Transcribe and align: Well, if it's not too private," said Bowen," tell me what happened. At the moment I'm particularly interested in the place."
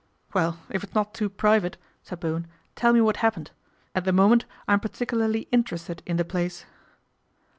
Well, 0.33 0.57
if 0.71 0.83
it's 0.83 0.95
not 0.95 1.13
too 1.13 1.29
private," 1.29 1.77
said 2.01 2.19
Bowen," 2.21 2.47
tell 2.75 2.91
me 2.91 3.01
what 3.01 3.17
happened. 3.17 3.51
At 3.93 4.03
the 4.03 4.11
moment 4.11 4.45
I'm 4.67 4.79
particularly 4.79 5.41
interested 5.51 6.01
in 6.07 6.17
the 6.17 6.25
place." 6.25 6.65